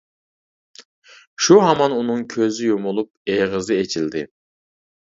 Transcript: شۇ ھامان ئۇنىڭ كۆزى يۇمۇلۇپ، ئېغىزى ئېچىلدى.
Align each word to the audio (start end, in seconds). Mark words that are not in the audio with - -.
شۇ 1.49 1.59
ھامان 1.65 1.95
ئۇنىڭ 1.99 2.25
كۆزى 2.35 2.73
يۇمۇلۇپ، 2.73 3.13
ئېغىزى 3.39 3.81
ئېچىلدى. 3.85 4.29